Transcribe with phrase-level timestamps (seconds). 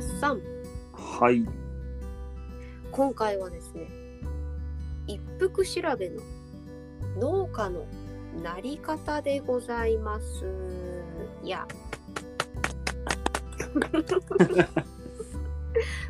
[0.00, 0.40] マスさん
[0.94, 1.44] はい。
[2.90, 3.86] 今回はですね
[5.06, 6.22] 一服調べの
[7.18, 7.84] 農家の
[8.42, 10.46] なり方でございます
[11.42, 11.68] いや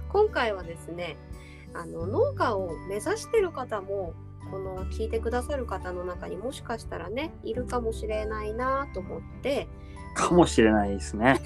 [0.09, 1.17] 今回はですね
[1.75, 4.15] あの農家を目指してる方も
[4.53, 9.67] この聞いてくださる方の中にもしかしたらねいるかもしれないなと思って
[10.15, 11.41] かもしれないですね。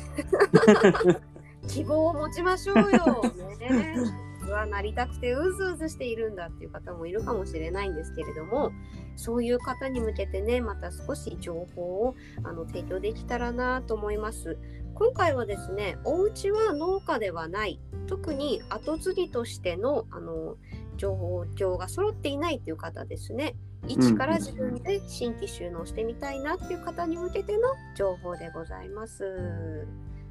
[1.69, 3.23] 希望を持ちましょうよ。
[3.59, 3.95] ね、
[4.41, 8.73] 実はなりたくてうずうずしているんだっていう方もいるかもしれないんですけれども
[9.17, 14.59] そういう方に向けてねまた少し情報をあの提供できたらなと思います。
[14.95, 20.57] 今回はですねお家は農家ではない特に後継ぎとしてのあの
[20.97, 21.45] 情報
[21.77, 23.57] が揃っていないという方ですね
[23.89, 27.61] 一から自分で新規収納してみたいなっていう方に向けての
[27.97, 29.87] 情報でございます。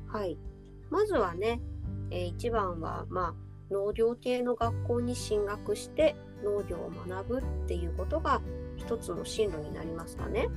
[0.07, 0.37] はい、
[0.93, 1.59] まずはね、
[2.11, 3.33] えー一番は、まあ、
[3.73, 8.41] 農業系の学校に進学して農業を学ぶっていうことが
[8.77, 10.49] 一つの進路になりますかね。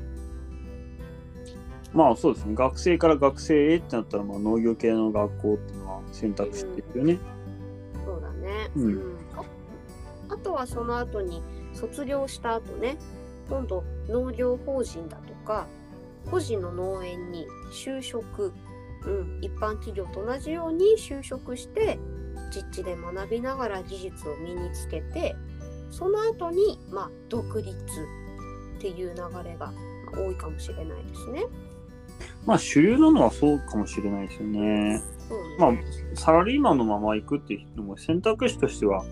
[1.95, 2.55] まあそうですね。
[2.55, 7.19] 学生から学生へってなったら、まあ、農業系の学校っていうのは選択肢ですよね。
[8.05, 8.71] そうだね。
[8.77, 9.43] うんあ
[10.29, 12.99] あとはその後に卒業した後ね、
[13.49, 15.67] 今度農業法人だとか、
[16.31, 18.53] 個人の農園に就職、
[19.07, 21.99] うん、一般企業と同じように就職して、
[22.51, 25.37] 実地で学びながら技術を身につけて、
[25.91, 29.73] その後に、まあ、独立っていう流れが
[30.07, 31.45] まあ多いかもしれないですね。
[32.45, 35.03] まあ主流なのはそうかもしれないですよね。
[35.29, 35.73] そうねまあ
[36.15, 39.05] サラリーマンのまま行くっていうのも選択肢としては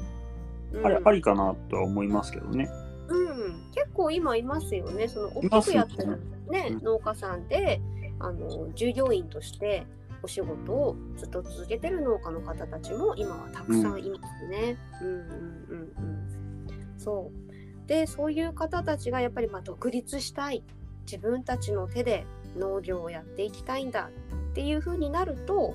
[0.85, 2.69] あり,、うんありかなとは思いますけどね。
[3.09, 5.09] うん、結構今いますよね。
[5.09, 7.81] その大きくやってるねうん農家さんで
[8.19, 9.87] あの従業員として
[10.23, 14.77] お仕事をずっと続けてる農家の方たちも今はたくさんいますね。
[15.03, 16.99] うんうんうんうん。
[16.99, 17.87] そう。
[17.87, 20.63] でそういう方たちがやっぱりまあ独立したい
[21.05, 24.11] 自分たちの手で農業をやっていきたいんだ
[24.53, 25.75] っていう風になると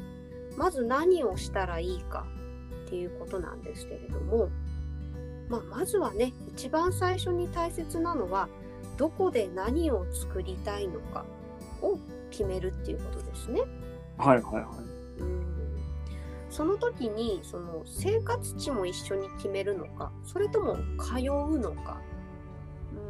[0.58, 2.26] まず何をしたらいいか
[2.88, 4.50] っていうことなんですけれども。
[5.50, 8.48] まあ、まずはね一番最初に大切なのは
[8.98, 11.26] どこで何を作りたいのか
[11.82, 11.98] を
[12.30, 13.62] 決めるっていうことですね。
[14.18, 15.22] はいはいはい。
[15.22, 15.60] うん
[16.50, 22.02] その時にその生活地も一緒に決めるのかそれとも通うのか、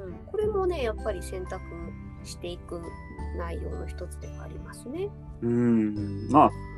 [0.05, 1.61] うん、これもねやっぱり選択
[2.25, 2.81] していく
[3.37, 5.09] 内容の一つではありますね。
[5.41, 6.27] うん。
[6.29, 6.69] まあうん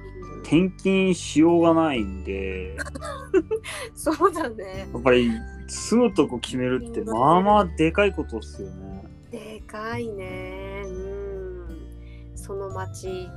[0.44, 2.78] 転勤しようがないんで、
[3.96, 4.88] そうだね。
[4.91, 5.31] やっぱり
[5.68, 9.03] 住むとこ決めるってまあまあでかいことっすよね。
[9.31, 10.71] でかいね。
[12.41, 12.46] うん。
[12.46, 13.29] その町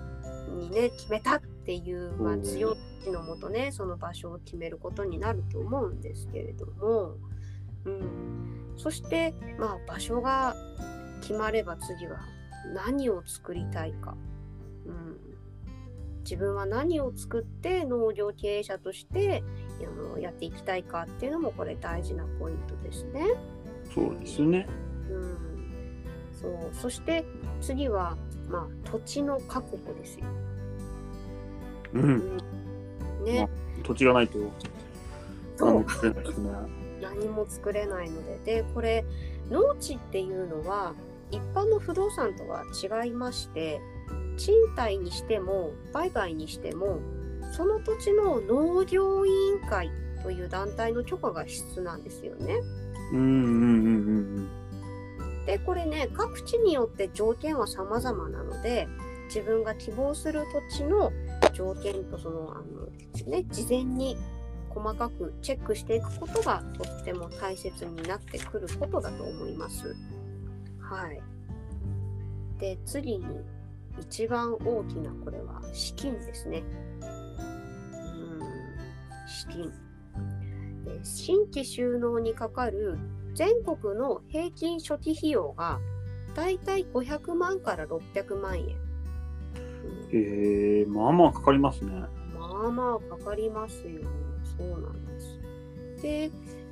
[0.57, 2.77] にね、決めたっていう、まあ、うん強
[3.07, 7.17] いのもとね、その場所を決めることになると思うんですけれども、
[7.85, 8.75] うん。
[8.77, 10.55] そして、まあ、場所が
[11.21, 12.19] 決まれば次は
[12.75, 14.17] 何を作りたいか。
[14.87, 15.19] うん。
[16.25, 19.45] 自分は何を作って農業経営者として
[19.81, 23.27] あのやっていきたいかっていうのもこれ大事なポイントですね。
[23.95, 24.67] そうですね。
[26.45, 27.25] うん、そうそして
[27.61, 28.17] 次は、
[28.49, 30.27] まあ、土地の確保ですよ。
[31.95, 31.99] う。
[31.99, 32.11] うん
[33.23, 33.49] ん、ね、
[33.83, 34.39] 土地がないと
[35.59, 36.51] 何も作れないですね。
[37.01, 39.05] 何も作れないのででこれ
[39.51, 40.95] 農地っていうのは
[41.31, 42.65] 一般の不動産とは
[43.05, 43.81] 違いまして
[44.37, 46.99] 賃貸にしても売買にしても
[47.57, 49.91] その土地の農業委員会
[50.23, 52.57] という団体の許可が必須なんですよね。
[53.13, 54.49] うんうんうんうん
[55.47, 58.89] でこれね各地によって条件は様々なので
[59.27, 61.13] 自分が希望する土地の
[61.53, 64.17] 条件とそのあの、ね、事前に
[64.71, 69.95] 細かくチェックしていくことがとっても大切になってくることだと思います。
[70.81, 71.23] はい。
[72.59, 73.27] で次に
[74.01, 76.63] 一番大きなこれは資金ですね。
[77.01, 79.73] うん資金。
[80.85, 82.99] で新規収納にかかる
[83.35, 85.81] 全国の平均初期費用が
[86.35, 88.65] だいたい500万から600万円。
[88.65, 88.75] うん
[90.13, 91.93] ええまあまあかかりますね。
[92.39, 94.01] まあまあかかりますよ。
[94.57, 96.03] そうなんです。
[96.03, 96.31] で、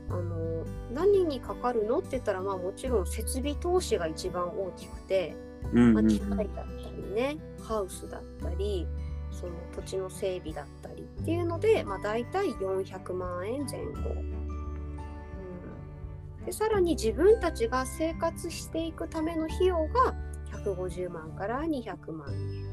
[0.09, 8.87] あの、何にかかるのって言ったら、まあもちろん設備投資が一番大きくて、まあ、うんうんうん機械だったりね、ハウスだったり、
[9.31, 14.32] その土地の整備だったりっていうので、まあ大体400万円前後。
[16.43, 20.15] うん、で、さらに自分たちが生活していくための費用が
[20.53, 22.73] 150万から200万円。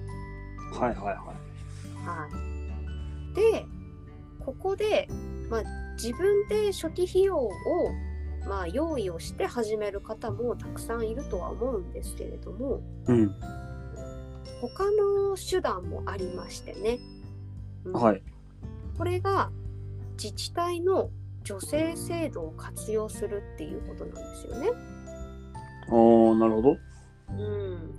[0.80, 1.16] はいはいはい。
[2.06, 2.28] は
[3.32, 3.36] い。
[3.36, 3.66] で、
[4.46, 5.08] ここで、
[5.50, 5.64] まあ、
[5.96, 7.52] 自分で初期費用を、
[8.48, 13.36] まあ、用意をして始める方もたくさんいるとは思うんですけれどもうん。
[14.62, 17.00] 他の手段もありましてね、
[17.86, 18.24] うんはい。
[18.98, 19.52] これが
[20.22, 21.12] 自治体の
[21.44, 24.70] 助成制度を活用するっていうことなんですよね。
[25.90, 26.78] おー、なるほど。
[27.30, 27.94] うん、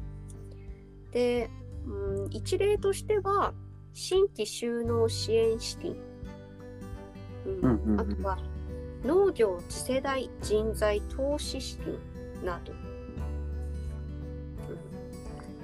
[1.12, 1.50] で、
[1.87, 3.54] うん、一例としては
[3.92, 5.96] 新規就農支援資金、
[7.46, 8.38] うんうんうんうんあとは
[9.04, 11.98] 農業次世代人材投資資金
[12.44, 12.72] など。
[12.72, 12.81] うん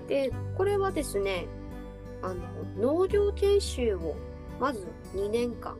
[0.08, 1.46] でこれはですね
[2.22, 2.36] あの
[2.78, 4.14] 農業研修を
[4.60, 5.76] まず2年間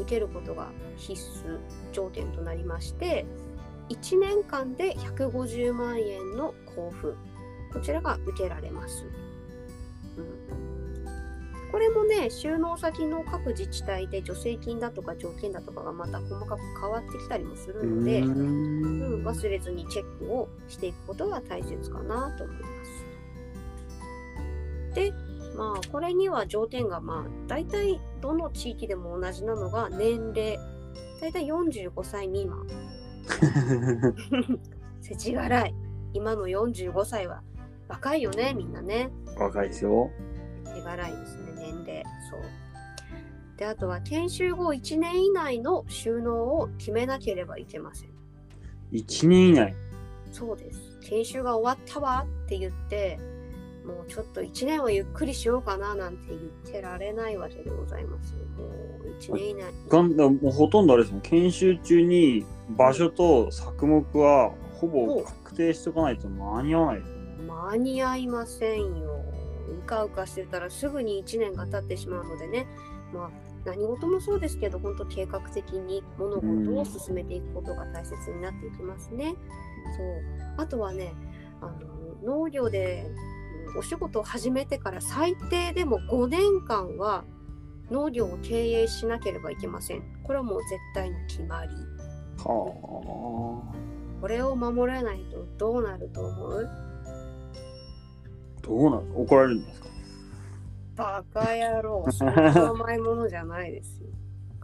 [0.00, 1.58] 受けることが必須
[1.92, 3.26] 条件となりまして
[3.88, 7.14] 1年間で150万円の交付
[7.72, 9.04] こちらが受けられます。
[10.16, 18.90] うん、これもね収納先の各自治体で助成金だとか条件だとかがまた細かく変わってきたりもするので、うん
[19.24, 23.04] 忘れずにチェックをしていくことが大切かなと思います。
[24.94, 25.12] で、
[25.56, 30.58] まあ、これには条件が、まあ、大体どの地域でも同じなのが年齢、
[31.20, 32.66] 大体45歳未満。
[35.00, 35.74] 世知辛い。
[36.12, 37.42] 今の45歳は
[37.88, 39.10] 若いよね、みんなね。
[39.38, 40.10] 若いですよ。
[40.64, 42.04] 手辛いですね、年齢。
[42.30, 42.40] そう。
[43.56, 48.10] で、あとは研修後1年以内の収納を決めなければいけません。
[48.92, 49.74] 1年以内。
[50.32, 50.98] そうです。
[51.02, 53.18] 研修が終わったわって言って、
[53.84, 56.40] もうちょっと1年はゆっくりしようかななんて言っ
[56.72, 58.38] てられないわけでございますよ。
[58.56, 58.64] も
[59.04, 59.88] う1年以内に。
[59.88, 62.44] がんもうほとんどあれですね、研修中に
[62.76, 67.20] 場所と作目はほぼ確定しておかないと間に合わないですよね。
[67.46, 69.24] 間に合いませんよ。
[69.70, 72.66] うかうかしてたらすぐに1年が経ってしまうのでね。
[73.12, 73.30] まあ
[73.64, 79.34] 何事もそうですけど、本当計画的に物事を進めていくことが大切になっていきますね。
[79.96, 80.62] そう。
[80.62, 81.14] あとはね、
[81.60, 81.66] あ
[82.24, 83.39] の農業でうん
[83.76, 87.24] お仕事を始めてから最低でも5年間は
[87.90, 90.02] 農業を経営しなければいけません。
[90.22, 91.70] これはもう絶対の決まり。
[92.38, 93.62] は
[94.20, 96.66] これを守れないとどうなると思う？
[96.66, 96.90] あ。
[98.62, 99.88] どうなの怒られるんですか？
[100.96, 104.08] バカ野郎、そんな甘いものじゃないですよ。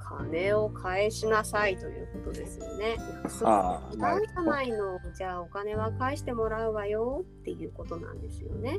[0.08, 2.96] 金を返しなさいということですよね。
[3.24, 5.00] 約束ああ違うじゃないの。
[5.14, 8.78] じゃあお金は返してもらうわよっていうことなんですよね。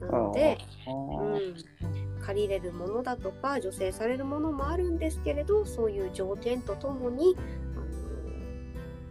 [0.00, 1.54] なので、あうん、
[2.24, 7.36] 借りれるものだとか助成されるものもあるんですけれどそういう条件とともに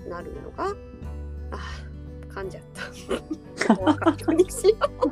[0.06, 0.76] あのなるのが
[1.52, 1.58] あ
[2.30, 2.82] 噛んじゃった。
[3.74, 5.12] ここはカットにしよう。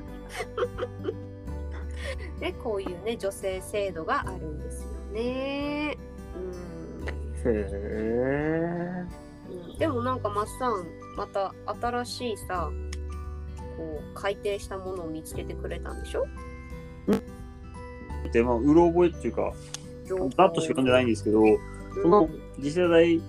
[2.39, 4.84] で こういうね助成制度があるんです
[7.49, 9.05] へえ。
[9.49, 12.71] うんうん、でもなんかマッサンまた新しいさ
[13.77, 16.25] こう改定したものを見つけてくれたんでしょ？
[18.31, 19.53] で、まあ、うろ覚えっていうか、
[20.37, 21.41] ざっとしか読んでないんですけど、
[22.01, 23.21] その次世代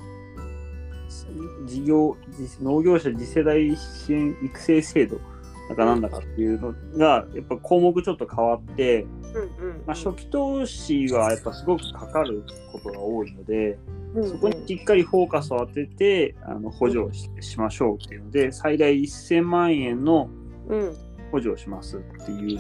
[1.66, 5.20] 事業、次農業者次世代支援育成制度
[5.68, 9.06] なんかなんだかっていうのが、やっぱ項目ちょっと変わって、
[9.84, 12.42] まあ、初期投資はやっぱすごくかかる
[12.73, 20.30] ことが多いので、うんそこにしっかりフォーカスを当てて、あの補助をししましょうっていうので、最大1000万円の
[21.30, 22.58] 補助をしますっていう、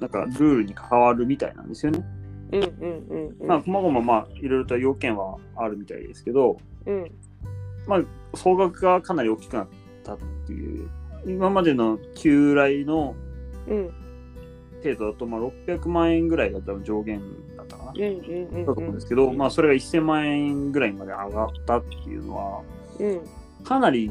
[0.00, 2.04] なんかルールに変わるみたいなんですよね。
[2.52, 3.46] うんうんうんうん。
[3.46, 7.10] まあ、細々まあ、いろいろと要件はあるみたいですけど、うん。
[7.86, 9.68] まあ、総額がかなり大きくなっ
[10.04, 10.88] たっていう、
[11.26, 13.14] 今までの旧来の
[13.68, 13.90] うん。
[14.82, 17.20] 程度だと、まあ、600万円ぐらいが多分上限
[17.94, 22.62] だと思うんですけど、まあ、それが1000万円ぐらいまで上がったっていうのは、
[22.98, 23.20] うん。
[23.64, 24.10] かなり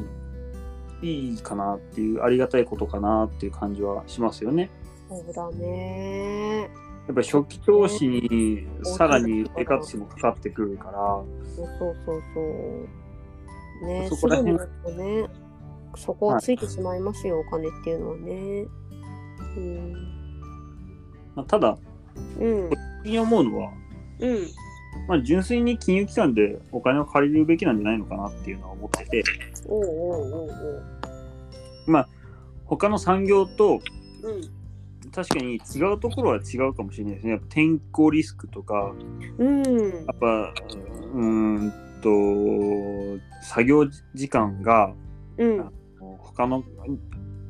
[1.02, 4.70] いいかなっていう、ありがたいことかなっていう感じはしますよね。
[5.08, 6.70] そうだね。
[7.06, 11.22] やっぱり初期投資にさらに生活費もかかってくるから、
[11.56, 13.86] そうそうそうそう。
[13.86, 14.52] ねそこら辺
[14.98, 15.28] ね
[15.96, 18.66] そこはついてしまいますよ、お金っていうのはね。
[19.56, 19.92] うん。
[21.34, 21.89] まあ、ただ、うん
[23.04, 23.72] に思うのは、
[24.20, 24.38] うん。
[25.08, 29.24] まあ、純粋に金融機関でお金を借りるべきなんじゃないのかなっていうのは思ってて、
[29.68, 30.50] おうおうおう
[31.88, 32.06] おう。
[32.66, 33.80] 他の産業と
[34.22, 35.10] うん。
[35.12, 37.32] 確かに違うところは違うかもしれないですね。
[37.32, 38.94] やっぱ天候リスクとか、
[39.38, 39.62] うん。
[39.62, 40.54] やっぱ、
[41.14, 44.94] うーんと、作業時間が
[45.38, 45.70] うん。
[46.18, 46.62] 他の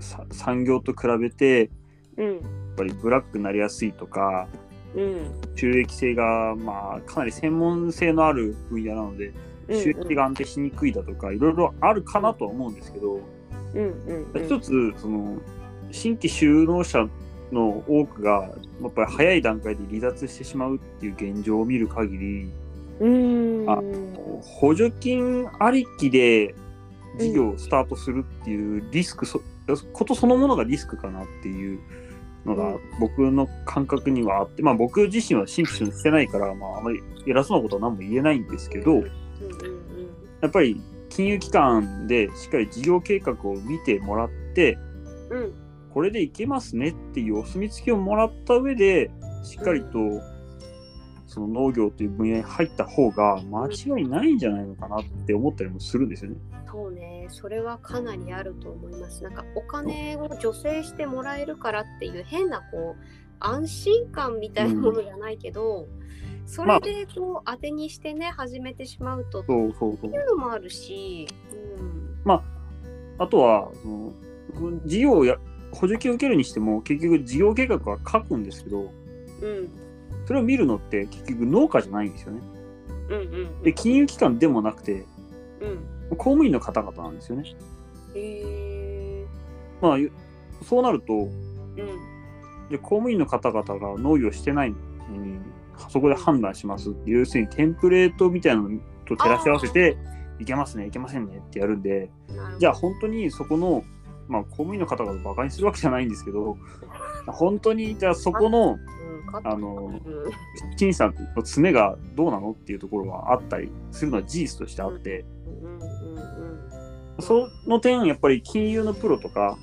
[0.00, 1.71] さ産業と比べて、
[2.17, 4.49] うんぱりブラックになりやすいとか、
[4.95, 5.31] うん。
[5.55, 9.33] 収益性が、まあ、かなり専門性のある分野なので、
[9.69, 13.21] 収益が安定しにくいだとか、いろいろあるかなとは思うんですけど、
[13.75, 14.45] うんうんうん。
[14.45, 15.39] 一つ、その、
[15.93, 17.09] 新規就農者
[17.53, 18.50] の多くが、
[18.83, 22.50] やっぱり早い段階で離脱してしまうっていう現状を見る限り、
[23.00, 23.65] うん。
[23.69, 23.81] あ
[24.43, 26.55] 補助金ありきで
[27.19, 29.41] 事業をスタートするっていうリスクそ、
[29.93, 31.81] ことそのものがリスクかなっていう
[32.44, 32.80] のがうん。
[32.99, 38.97] 僕の感覚にはあって、まあ僕自身は新規してないから、まああまり偉そうなことは何も言えないんですけど、
[40.40, 44.78] やっぱり金融機関でしっかり事業計画を見てもらって、
[45.92, 49.11] これでいけますねっていうお墨付きをもらった上で、
[49.42, 49.99] しっかりと
[51.31, 56.37] その農業という分野に入った方が間違いないんじゃないのかなって思ったりもするんですよね。
[56.69, 59.23] そうね、それはかなりあると思います。
[59.23, 63.03] なんかお金を助成してもらえるからっていう変なこう
[63.39, 65.87] 安心感みたいなものじゃないけど、
[66.47, 70.21] それでこう当てにしてね始めてしまうとってそうそうそうい。
[70.21, 71.29] うのもあるし、
[73.19, 73.71] あとは、
[74.55, 75.37] その事業をや
[75.73, 79.69] 補助金を受けるにしても、結局事業計画は書くんですけど、うん、うん、
[80.31, 82.41] それを見るのって結局農家じゃないんですよね。
[83.09, 83.63] うん、うん。
[83.65, 85.05] で、金融機関でもなくて、
[85.61, 86.17] うん。
[86.17, 87.53] 公務員の方々なんですよね。
[88.15, 89.27] へえ
[89.83, 89.97] まあ、
[90.65, 91.31] そうなると、うん、
[92.69, 94.77] で公務員の方々が農業してないの
[95.17, 95.41] に、
[95.89, 98.69] そこで判断しますっていう、要するにテンプレートみたいなの
[99.07, 99.97] と照らし合わせて、
[100.39, 102.09] いけますね、いけませんねってやるんで、
[102.61, 103.83] じゃあ本当にそこの、
[104.31, 106.57] まあ公務員の方々をバカにするわけじゃないんですけど、
[107.27, 108.79] 本当にじゃあそこの、
[109.45, 115.25] あの、うん、陳さんの詰めがどうなのっていうところはあったりするのは事実としてあって。
[117.19, 119.59] その点、やっぱり金融のプロとか、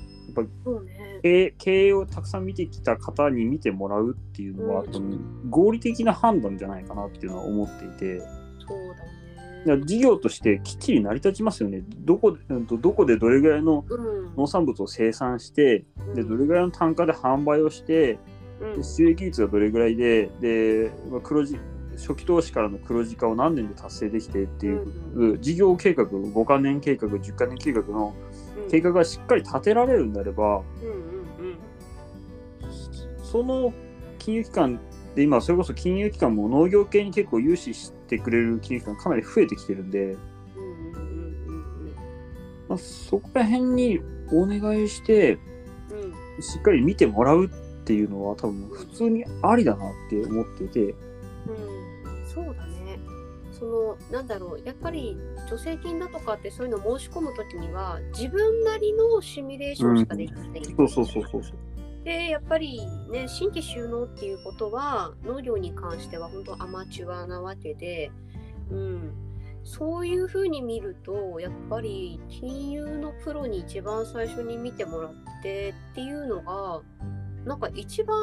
[0.64, 1.52] そうね。
[1.58, 4.84] 経営をたくさん見てきた方に見てもらうっていうのは、
[5.50, 9.17] 合理的な判断じゃないかなっていうのは思っていて、そうだ
[9.84, 11.82] 事業としてきっちり成り立ちますよね。
[11.98, 12.36] どこ
[12.80, 15.84] どこでどれぐらいのうん、農産物を生産して、
[16.14, 18.18] でどれぐらいの単価で販売をして、
[18.60, 18.76] うん。
[18.76, 21.58] で収益率がどれぐらいで、でまあ黒字
[21.96, 28.14] 初期投資からの黒字化を何年で達成できてっていう、う事業計画、5カ年計画、10カ年計画の
[28.62, 28.70] うん。
[28.70, 31.58] 計画がしっかり立てられるんであれば、うんうんうん。
[33.22, 33.72] その
[34.18, 34.78] 金融機関
[35.14, 40.16] で今それこそ金融機関も農業系に結構融資してくれる金融機関かなり増えてきてるんで、
[42.68, 44.00] まあ、そこら辺に
[44.32, 45.38] お願いして
[46.40, 47.48] しっかり見てもらうっ
[47.84, 50.94] ていうのは多分普通にありだなって思っていて、うん、
[52.32, 52.98] そうだね。
[53.50, 55.16] そのなんだろうやっぱり
[55.48, 61.67] 助成金だとかってそういうの申し込むときには自分なりのシミュレーションしかできない、そうそうそうそうそう。
[62.08, 68.10] でやっぱりね新規収納っていうことは農業に関しては本当アマチュアなわけで、
[68.70, 69.12] うん、
[69.62, 75.12] そういうふうに見るとやっぱり金融のプロに一番最初に見てもらっ
[75.42, 76.80] てっていうのが
[77.44, 78.16] なんか一番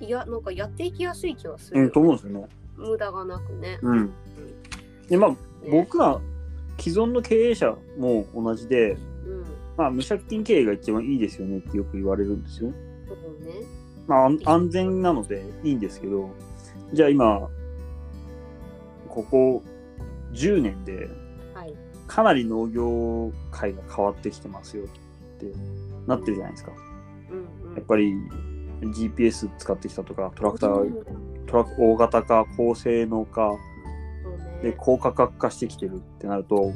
[0.00, 2.48] いやなんかやっていきやすい気はするよ、うん、と思うんですよね。
[2.76, 3.80] 無駄がなくね。
[3.82, 4.12] うん。
[5.08, 5.36] で、まあ、ね
[5.72, 6.20] 僕ら
[6.78, 9.35] 既存の経営者も同じで、うん、
[9.76, 12.76] まあ、無借金経営が一番いいですよねってよく言われるんですよね。
[13.08, 13.66] そうね。
[14.06, 16.30] まあ、安安全なのでいいんですけど、
[16.92, 17.48] じゃあ今、
[19.08, 19.62] ここ
[20.32, 21.08] 10年で
[21.54, 21.74] はい。
[22.06, 24.86] かなり農業界が変わってきてますよっ
[25.38, 25.46] て
[26.06, 26.72] なってるじゃないですか。
[27.30, 28.14] うんうん、やっぱり
[28.80, 33.52] GPS 使ってきたとか、トラクター、うんトラック大型化、高性能化
[34.62, 36.72] で高価格化してきてるってなると、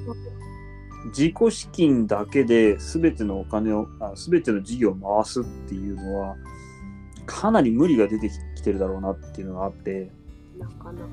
[1.06, 6.36] 自己資金だけで全てのお金を、あ全ての事業を回すっていうのは、
[7.26, 10.10] かなり無理が出てきてるだろうなっていうのがあって、
[10.58, 11.06] なかなか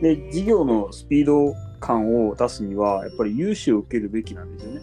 [0.02, 4.80] で、事業のスピード感を出すには、やっぱり融資を受けるべきなんですよね。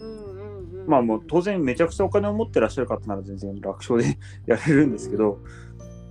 [0.00, 5.38] うんうんうん、まあもう当然めちゃくちゃお金を持ってらっしゃる方なら全然楽勝で やれるんですけど、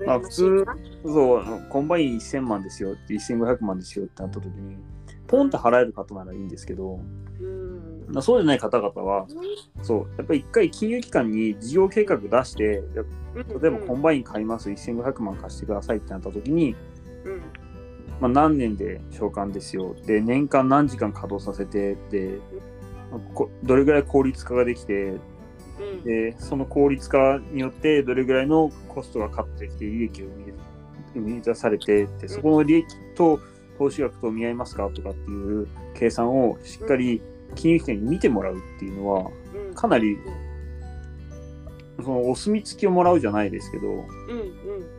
[0.06, 0.66] まあ普通
[1.04, 4.78] そう、コンバイン1000万ですよって、1500万ですよってなった時に、
[5.30, 7.00] ポンって払える方ならいいんですけど、
[7.40, 9.28] うん、まあそうじゃない方々は、
[9.84, 13.04] そう、やっぱり一回金融機関に事業計画出して、や
[13.62, 16.76] 例えばコンバイン買います、1500万貸してくださいってなった時に、
[17.26, 17.42] うん。
[18.20, 19.96] まあ、何年で償還ですよ。
[20.06, 22.40] で、年間何時間稼働させて、で、
[23.64, 25.20] どれぐらい効率化ができて、う
[26.02, 26.04] ん。
[26.04, 30.54] で、その効率化によってどれぐらいのコストがカットできて利益を生み
[31.14, 33.40] 生み出されてって、そこの利益と
[33.80, 37.22] 投資額と見合いますかとかっていう計算をしっかり
[37.56, 40.18] 金融機関に見てもらうっていうのは、うんかなり
[42.04, 44.04] そのお墨付きをもらうじゃないですけど、うんうん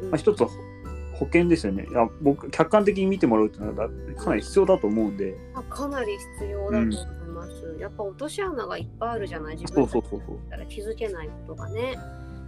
[0.03, 1.87] うんまあ、一つ保険ですよね。
[1.91, 6.89] いや僕、客観的に見てもらうっていうのはだかなり必要だと思うんで、あかなり必要だと思い
[7.35, 7.77] ます。
[7.79, 9.57] やっぱ落とし穴がいっぱいあるじゃない？
[9.57, 10.39] 自そう分たちそうそうそう。
[10.51, 11.99] だから気づけないことがね。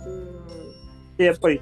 [0.07, 1.17] うん。
[1.17, 1.61] で、やっぱり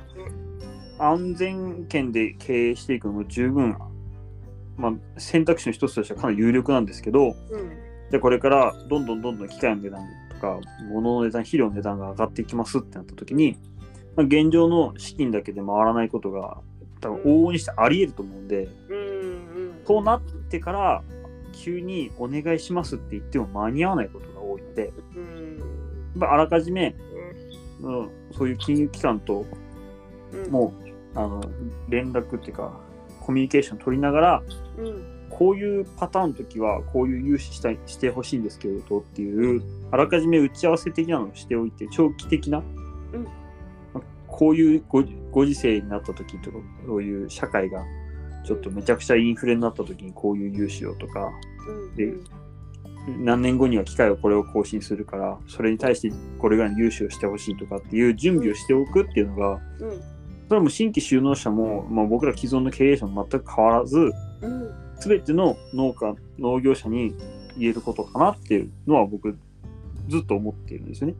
[0.98, 3.76] 安全圏で経営していくのも十分、
[4.76, 7.90] まあ、選択肢の一つとしてはかなり有力なんですけど、うん。
[8.10, 10.58] でこれからどんどんどんどん機械の値段とか
[10.88, 13.56] 物の値段肥料の値段が上がっていきますってなった時に、
[14.16, 16.58] まあ、現状の資金だけで回らないことが
[17.00, 18.96] 多分往々にしてあり得ると思うんで、うん。
[18.96, 19.82] うん。
[19.86, 21.02] そうなってから
[21.52, 25.20] 急にお願いしますって言っても間に合わないことが多いのでう
[26.18, 26.24] ん。
[26.24, 26.96] あらかじめ、ね
[27.82, 29.46] うん、そういう金融機関と
[30.32, 30.50] うん。
[30.50, 30.74] も
[31.14, 31.40] うあの
[31.88, 32.80] 連絡っていうか
[33.30, 34.42] コミュニケーション取りながら
[34.78, 35.20] うん。
[35.30, 43.24] こういうパターンの時はこういう融資したいしてほしいんですけどっていうあらかじめ打ち合わせ的なのをしておいて長期的な、うん
[43.94, 47.84] まあこういうごご時世になった時とかそういう社会が
[48.44, 51.30] ちょっとめちゃくちゃインフレになった時にこういう融資をとか
[51.68, 51.94] うん。
[51.94, 52.12] で
[53.16, 60.19] 何年後には機械はこれを更新するからそれに対してこれぐらいの融資をしてほしいとかっていう準備をしておくっていうのがうん。
[60.50, 64.10] それはもう新規就農者も、まあ、僕ら既存の経営者も全く変わらず
[64.42, 64.74] うん。
[64.98, 67.14] 全ての農家農業者に
[67.56, 69.38] 言えることかなっていうのは僕
[70.08, 71.14] ずっと思っているんですよね。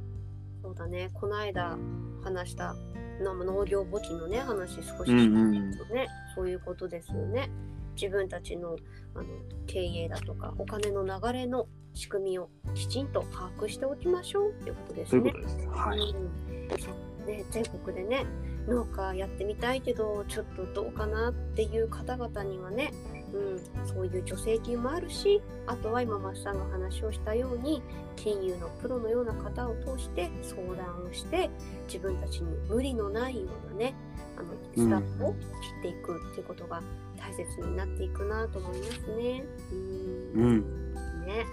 [0.60, 1.10] そうだね。
[1.14, 1.78] この間
[2.25, 2.75] 話した
[3.22, 7.49] の農業簿記のね話少ししたうんうんけどね、そういうことですよね。
[7.94, 8.76] 自分たちの
[9.14, 9.26] あの
[9.68, 15.30] 経営だとかお金の流れの仕組みをきちんと把握しておきましょうっていうことですね。
[15.32, 15.68] そういうことです。
[15.68, 15.99] はい。
[16.00, 18.26] うんね、全国でね
[18.66, 22.92] 農家やってみたいけどちょっとどうかなっていう方々にはね、
[23.32, 23.38] う
[23.82, 27.82] ん、そういう助成金もあるしあとは今マスさんが話をしたように
[28.16, 31.49] 金融のプロのような方を通して相談をして
[31.87, 33.94] 自分たちに無理のないようなね
[34.37, 35.38] あのスタッフを切
[35.80, 36.82] っていくっていうことが
[37.16, 39.45] 大切になっていくなと思いますね。
[39.73, 40.90] うんうん。
[41.26, 41.47] ね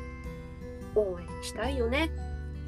[0.95, 2.09] 応援したいよね。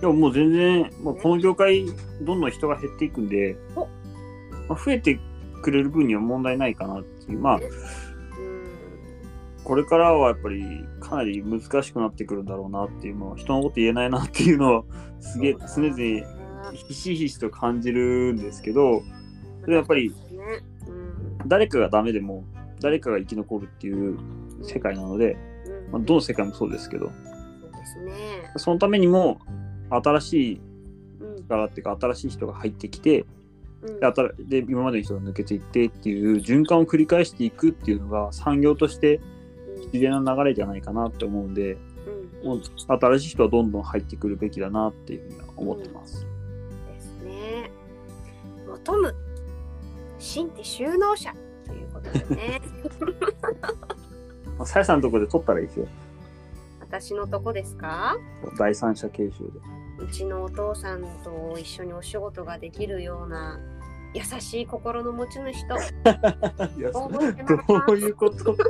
[0.02, 1.86] でももう全然、まあ、この業界
[2.22, 3.88] どんどん人が減っていくんで、お。
[4.68, 5.20] まあ、増えて
[5.62, 7.40] くれる分には問題ないかなっていう。
[7.40, 7.62] まあうん。
[9.64, 10.64] これからはやっぱり
[11.00, 14.84] かなり難しくなってくるんだろうなっていう、まあ、人のこと言えないなっていうのは
[15.20, 15.94] すげえ常々
[16.74, 19.02] ひしひしと感じるんですけど、
[19.62, 20.14] それやっぱり
[21.46, 22.46] 誰かがダメでも
[22.80, 24.18] 誰かが生き残るっていう
[24.64, 27.12] 世界なので、うんまあ、どの世界もそうですけど、そ
[27.68, 28.14] うですね。
[28.58, 29.40] そのためにも
[29.90, 30.62] 新しい
[31.22, 33.30] うん力っていうか新しい人が入ってきて、うん
[34.50, 39.22] で今までの人が抜けていってっていう循環を繰り返していくっていうのが産業として
[39.94, 46.26] 自然な流れじゃないかなって思うんで、うんもう新しい人はどんどん入ってくるべきだなっていうふうには思ってます。
[46.94, 47.72] ですね。
[48.68, 49.16] 求む
[50.20, 51.34] 新規収納者
[51.66, 52.62] ということでね。
[54.58, 55.88] まあ、さやさんのところで取ったらいいですよ。
[56.90, 58.18] 私のとこですか？
[58.58, 60.04] 第三者研修で。
[60.04, 63.60] うちのお父さんと一緒にお仕事ができるような
[64.14, 65.76] 優しい心の持ち主と。
[67.88, 68.56] どういうこと？